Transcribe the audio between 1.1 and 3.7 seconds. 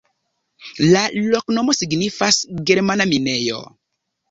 loknomo signifas: germana-minejo.